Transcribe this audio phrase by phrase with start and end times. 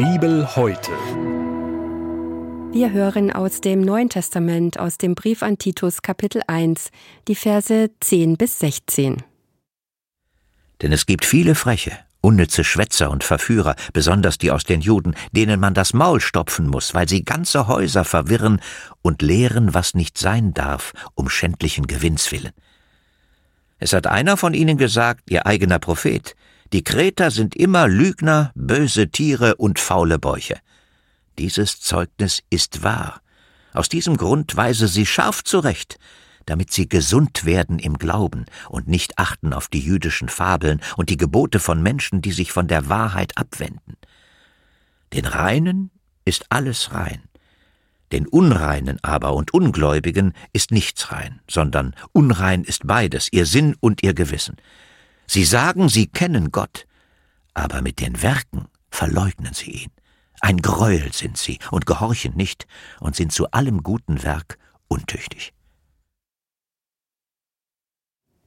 [0.00, 0.92] Bibel heute.
[2.72, 6.88] Wir hören aus dem Neuen Testament, aus dem Brief an Titus Kapitel 1,
[7.28, 9.22] die Verse 10 bis 16.
[10.80, 11.92] Denn es gibt viele Freche,
[12.22, 16.94] unnütze Schwätzer und Verführer, besonders die aus den Juden, denen man das Maul stopfen muss,
[16.94, 18.62] weil sie ganze Häuser verwirren
[19.02, 22.52] und lehren, was nicht sein darf, um schändlichen Gewinns willen.
[23.78, 26.36] Es hat einer von ihnen gesagt, ihr eigener Prophet,
[26.72, 30.58] die Kreter sind immer Lügner, böse Tiere und faule Bäuche.
[31.38, 33.22] Dieses Zeugnis ist wahr.
[33.72, 35.98] Aus diesem Grund weise sie scharf zurecht,
[36.46, 41.16] damit sie gesund werden im Glauben und nicht achten auf die jüdischen Fabeln und die
[41.16, 43.96] Gebote von Menschen, die sich von der Wahrheit abwenden.
[45.12, 45.90] Den Reinen
[46.24, 47.22] ist alles rein,
[48.12, 54.02] den Unreinen aber und Ungläubigen ist nichts rein, sondern unrein ist beides, ihr Sinn und
[54.02, 54.56] ihr Gewissen.
[55.32, 56.88] Sie sagen, sie kennen Gott,
[57.54, 59.90] aber mit den Werken verleugnen sie ihn.
[60.40, 62.66] Ein Greuel sind sie und gehorchen nicht
[62.98, 65.52] und sind zu allem guten Werk untüchtig.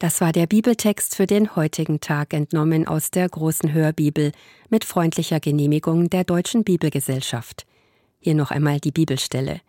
[0.00, 4.32] Das war der Bibeltext für den heutigen Tag entnommen aus der großen Hörbibel
[4.68, 7.64] mit freundlicher Genehmigung der Deutschen Bibelgesellschaft.
[8.18, 9.60] Hier noch einmal die Bibelstelle.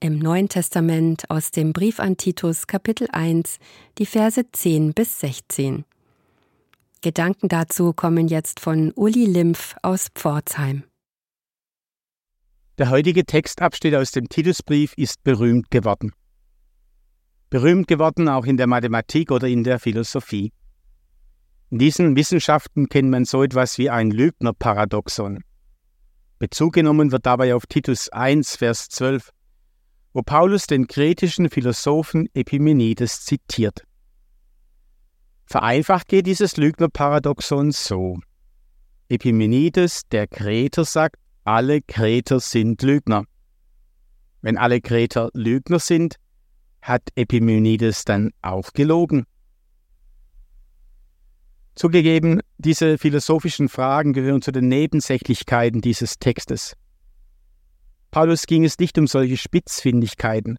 [0.00, 3.58] Im Neuen Testament aus dem Brief an Titus Kapitel 1,
[3.98, 5.84] die Verse 10 bis 16.
[7.06, 10.82] Gedanken dazu kommen jetzt von Uli Limpf aus Pforzheim.
[12.78, 16.10] Der heutige Textabschnitt aus dem Titusbrief ist berühmt geworden.
[17.48, 20.52] Berühmt geworden auch in der Mathematik oder in der Philosophie.
[21.70, 25.44] In diesen Wissenschaften kennt man so etwas wie ein Lügner-Paradoxon.
[26.40, 29.30] Bezug genommen wird dabei auf Titus 1, Vers 12,
[30.12, 33.84] wo Paulus den kretischen Philosophen Epimenides zitiert.
[35.46, 38.18] Vereinfacht geht dieses Lügnerparadoxon so.
[39.08, 43.24] Epimenides, der Kreter, sagt, alle Kreter sind Lügner.
[44.42, 46.16] Wenn alle Kreter Lügner sind,
[46.82, 49.24] hat Epimenides dann auch gelogen?
[51.76, 56.74] Zugegeben, diese philosophischen Fragen gehören zu den Nebensächlichkeiten dieses Textes.
[58.10, 60.58] Paulus ging es nicht um solche Spitzfindigkeiten.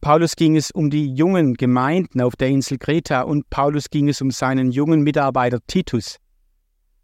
[0.00, 4.20] Paulus ging es um die jungen Gemeinden auf der Insel Kreta und Paulus ging es
[4.20, 6.18] um seinen jungen Mitarbeiter Titus,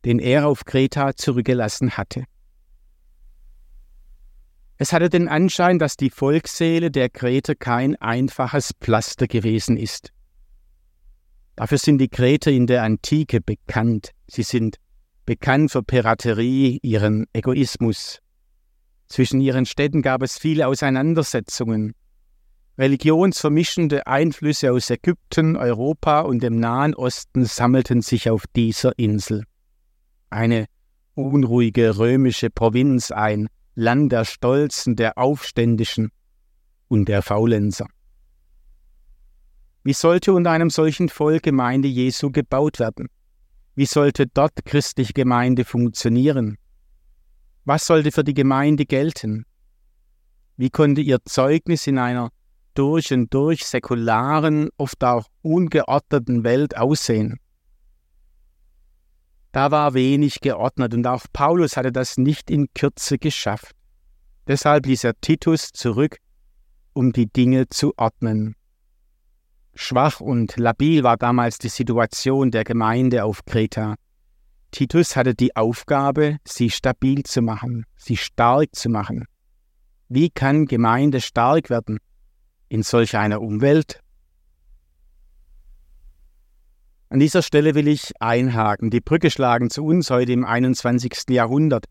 [0.04, 2.24] den er auf Kreta zurückgelassen hatte.
[4.76, 10.12] Es hatte den Anschein, dass die Volksseele der Kreter kein einfaches Pflaster gewesen ist.
[11.56, 14.10] Dafür sind die Kreter in der Antike bekannt.
[14.26, 14.76] Sie sind
[15.24, 18.18] bekannt für Piraterie, ihren Egoismus.
[19.08, 21.94] Zwischen ihren Städten gab es viele Auseinandersetzungen.
[22.76, 29.44] Religionsvermischende Einflüsse aus Ägypten, Europa und dem Nahen Osten sammelten sich auf dieser Insel.
[30.28, 30.66] Eine
[31.14, 36.10] unruhige römische Provinz, ein Land der Stolzen, der Aufständischen
[36.88, 37.86] und der Faulenzer.
[39.84, 43.08] Wie sollte unter einem solchen Volk Gemeinde Jesu gebaut werden?
[43.76, 46.56] Wie sollte dort christliche Gemeinde funktionieren?
[47.64, 49.46] Was sollte für die Gemeinde gelten?
[50.56, 52.30] Wie konnte ihr Zeugnis in einer
[52.74, 57.38] durch und durch säkularen, oft auch ungeordneten Welt aussehen?
[59.52, 63.76] Da war wenig geordnet und auch Paulus hatte das nicht in Kürze geschafft.
[64.48, 66.16] Deshalb ließ er Titus zurück,
[66.92, 68.56] um die Dinge zu ordnen.
[69.74, 73.94] Schwach und labil war damals die Situation der Gemeinde auf Kreta.
[74.70, 79.24] Titus hatte die Aufgabe, sie stabil zu machen, sie stark zu machen.
[80.08, 81.98] Wie kann Gemeinde stark werden
[82.74, 84.00] in solch einer Umwelt?
[87.08, 91.28] An dieser Stelle will ich einhaken, die Brücke schlagen zu uns heute im 21.
[91.28, 91.84] Jahrhundert.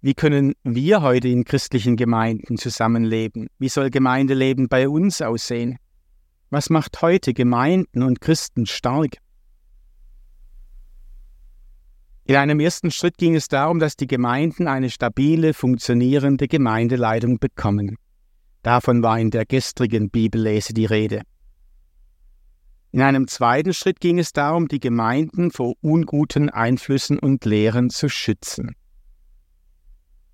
[0.00, 3.46] Wie können wir heute in christlichen Gemeinden zusammenleben?
[3.60, 5.78] Wie soll Gemeindeleben bei uns aussehen?
[6.48, 9.18] Was macht heute Gemeinden und Christen stark?
[12.24, 17.96] In einem ersten Schritt ging es darum, dass die Gemeinden eine stabile, funktionierende Gemeindeleitung bekommen.
[18.62, 21.22] Davon war in der gestrigen Bibellese die Rede.
[22.92, 28.08] In einem zweiten Schritt ging es darum, die Gemeinden vor unguten Einflüssen und Lehren zu
[28.08, 28.74] schützen.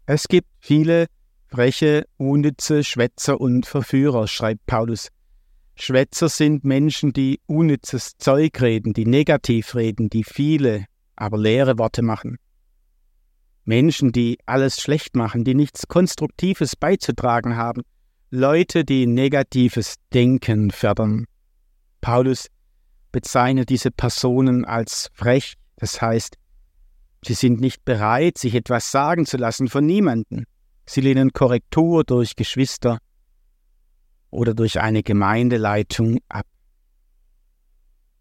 [0.06, 1.06] Es gibt viele
[1.49, 5.08] freche, unnütze Schwätzer und Verführer, schreibt Paulus.
[5.75, 12.02] Schwätzer sind Menschen, die unnützes Zeug reden, die negativ reden, die viele, aber leere Worte
[12.02, 12.38] machen.
[13.64, 17.82] Menschen, die alles schlecht machen, die nichts Konstruktives beizutragen haben,
[18.31, 21.26] Leute, die negatives Denken fördern.
[22.00, 22.49] Paulus
[23.12, 26.37] bezeichnet diese Personen als frech, das heißt,
[27.25, 30.44] Sie sind nicht bereit, sich etwas sagen zu lassen von niemandem.
[30.87, 32.99] Sie lehnen Korrektur durch Geschwister
[34.31, 36.46] oder durch eine Gemeindeleitung ab.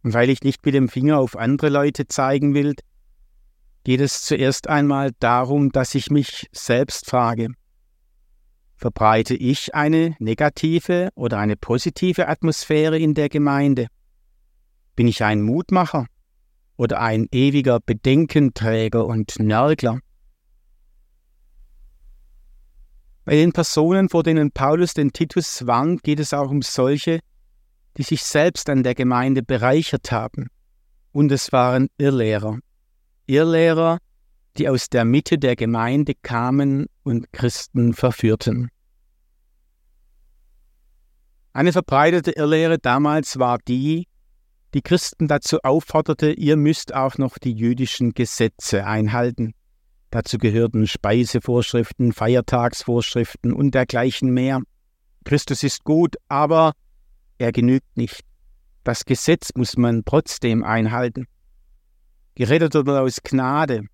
[0.04, 2.76] Und weil ich nicht mit dem Finger auf andere Leute zeigen will,
[3.84, 7.50] geht es zuerst einmal darum, dass ich mich selbst frage,
[8.78, 13.88] verbreite ich eine negative oder eine positive Atmosphäre in der Gemeinde?
[14.96, 16.06] Bin ich ein Mutmacher
[16.78, 20.00] oder ein ewiger Bedenkenträger und Nörgler?
[23.26, 27.20] Bei den Personen, vor denen Paulus den Titus warnt, geht es auch um solche,
[27.98, 30.48] die sich selbst an der Gemeinde bereichert haben.
[31.12, 32.60] Und es waren Irrlehrer.
[33.26, 33.98] Irrlehrer,
[34.58, 38.70] die aus der Mitte der Gemeinde kamen und Christen verführten.
[41.54, 44.08] Eine verbreitete Irrlehre damals war die,
[44.74, 49.54] die Christen dazu aufforderte, ihr müsst auch noch die jüdischen Gesetze einhalten.
[50.10, 54.62] Dazu gehörten Speisevorschriften, Feiertagsvorschriften und dergleichen mehr.
[55.24, 56.74] Christus ist gut, aber
[57.38, 58.22] er genügt nicht.
[58.84, 61.26] Das Gesetz muss man trotzdem einhalten.
[62.36, 63.88] Gerettet wird aus Gnade,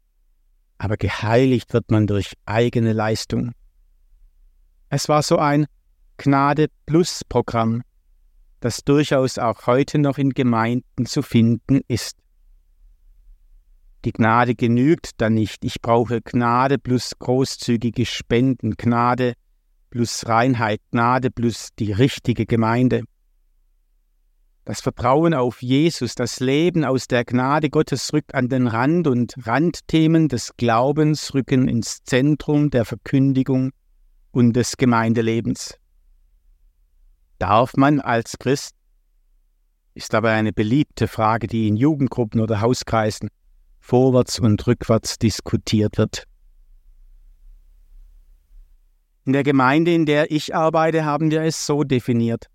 [0.82, 3.52] aber geheiligt wird man durch eigene Leistung.
[4.90, 5.68] Es war so ein
[6.18, 7.84] Gnade Plus Programm,
[8.62, 12.18] das durchaus auch heute noch in Gemeinden zu finden ist.
[14.06, 15.64] Die Gnade genügt dann nicht.
[15.64, 19.36] Ich brauche Gnade plus großzügige Spenden, Gnade
[19.92, 23.04] plus Reinheit, Gnade plus die richtige Gemeinde.
[24.64, 29.34] Das Vertrauen auf Jesus, das Leben aus der Gnade Gottes rückt an den Rand und
[29.48, 33.72] Randthemen des Glaubens rücken ins Zentrum der Verkündigung
[34.30, 35.78] und des Gemeindelebens.
[37.40, 38.76] Darf man als Christ?
[39.96, 43.30] Ist aber eine beliebte Frage, die in Jugendgruppen oder Hauskreisen
[43.80, 46.26] vorwärts und rückwärts diskutiert wird.
[49.26, 52.51] In der Gemeinde, in der ich arbeite, haben wir es so definiert.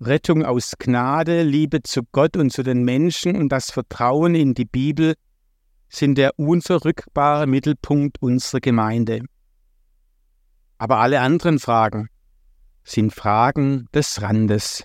[0.00, 4.66] Rettung aus Gnade, Liebe zu Gott und zu den Menschen und das Vertrauen in die
[4.66, 5.14] Bibel
[5.88, 9.22] sind der unverrückbare Mittelpunkt unserer Gemeinde.
[10.78, 12.08] Aber alle anderen Fragen,
[12.84, 14.84] sind Fragen des Randes.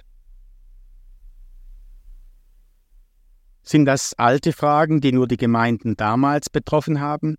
[3.64, 7.36] Sind das alte Fragen, die nur die Gemeinden damals betroffen haben?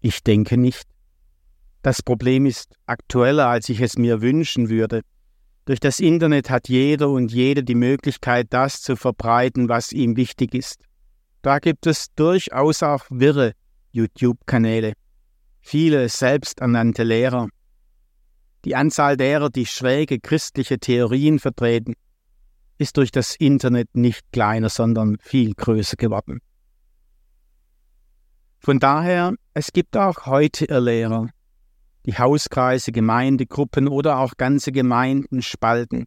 [0.00, 0.86] Ich denke nicht.
[1.82, 5.02] Das Problem ist aktueller, als ich es mir wünschen würde.
[5.70, 10.52] Durch das Internet hat jeder und jede die Möglichkeit, das zu verbreiten, was ihm wichtig
[10.52, 10.82] ist.
[11.42, 13.52] Da gibt es durchaus auch wirre
[13.92, 14.94] YouTube-Kanäle,
[15.60, 17.46] viele selbsternannte Lehrer,
[18.64, 21.94] die Anzahl derer, die schräge christliche Theorien vertreten,
[22.76, 26.40] ist durch das Internet nicht kleiner, sondern viel größer geworden.
[28.58, 31.28] Von daher, es gibt auch heute Irrlehrer,
[32.06, 36.06] die Hauskreise, Gemeindegruppen oder auch ganze Gemeinden spalten.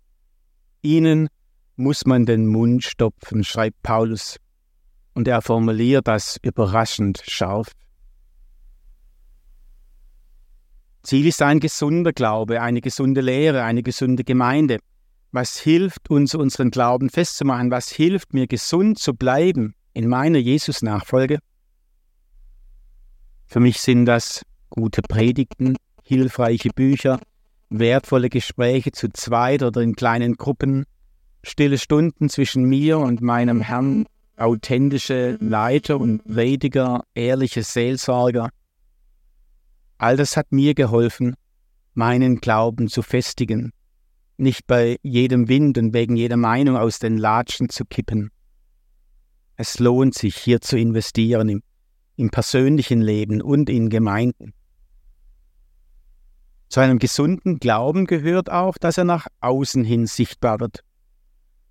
[0.81, 1.29] Ihnen
[1.75, 4.37] muss man den Mund stopfen, schreibt Paulus,
[5.13, 7.71] und er formuliert das überraschend scharf.
[11.03, 14.79] Ziel ist ein gesunder Glaube, eine gesunde Lehre, eine gesunde Gemeinde.
[15.31, 17.71] Was hilft uns, unseren Glauben festzumachen?
[17.71, 21.39] Was hilft mir, gesund zu bleiben in meiner Jesus-Nachfolge?
[23.47, 27.19] Für mich sind das gute Predigten, hilfreiche Bücher,
[27.69, 30.85] wertvolle Gespräche zu zweit oder in kleinen Gruppen,
[31.43, 34.05] stille Stunden zwischen mir und meinem Herrn,
[34.37, 38.49] authentische Leiter und prediger, ehrliche Seelsorger,
[40.03, 41.35] All das hat mir geholfen,
[41.93, 43.71] meinen Glauben zu festigen,
[44.35, 48.29] nicht bei jedem Wind und wegen jeder Meinung aus den Latschen zu kippen.
[49.55, 51.63] Es lohnt sich, hier zu investieren im,
[52.17, 54.53] im persönlichen Leben und in Gemeinden.
[56.73, 60.79] Zu einem gesunden Glauben gehört auch, dass er nach außen hin sichtbar wird.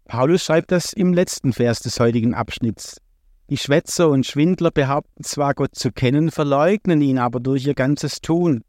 [0.05, 2.99] Paulus schreibt das im letzten Vers des heutigen Abschnitts.
[3.51, 8.21] Die Schwätzer und Schwindler behaupten zwar, Gott zu kennen, verleugnen ihn aber durch ihr ganzes
[8.21, 8.63] Tun.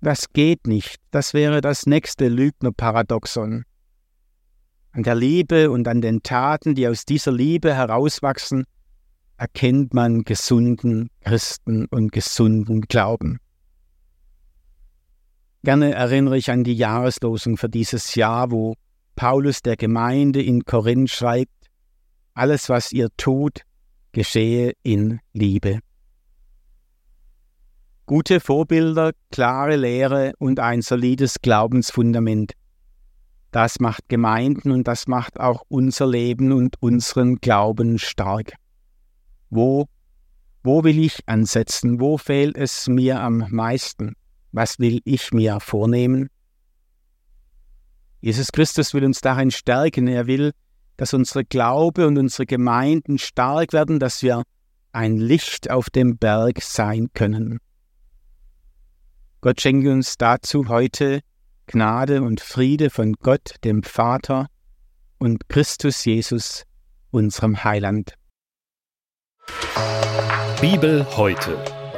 [0.00, 3.66] Das geht nicht, das wäre das nächste Lügnerparadoxon.
[4.92, 8.64] An der Liebe und an den Taten, die aus dieser Liebe herauswachsen,
[9.36, 13.38] erkennt man gesunden Christen und gesunden Glauben.
[15.62, 18.76] Gerne erinnere ich an die Jahreslosung für dieses Jahr, wo
[19.14, 21.52] Paulus der Gemeinde in Korinth schreibt,
[22.32, 23.62] alles, was ihr tut,
[24.12, 25.80] geschehe in Liebe.
[28.06, 32.54] Gute Vorbilder, klare Lehre und ein solides Glaubensfundament.
[33.50, 38.54] Das macht Gemeinden und das macht auch unser Leben und unseren Glauben stark.
[39.50, 39.86] Wo
[40.62, 42.00] Wo will ich ansetzen?
[42.00, 44.14] Wo fehlt es mir am meisten?
[44.52, 46.28] Was will ich mir vornehmen?
[48.20, 50.06] Jesus Christus will uns darin stärken.
[50.06, 50.52] Er will,
[50.96, 54.42] dass unsere Glaube und unsere Gemeinden stark werden, dass wir
[54.92, 57.58] ein Licht auf dem Berg sein können.
[59.40, 61.20] Gott schenke uns dazu heute
[61.66, 64.48] Gnade und Friede von Gott, dem Vater
[65.18, 66.64] und Christus Jesus,
[67.10, 68.14] unserem Heiland.
[70.60, 71.79] Bibel heute.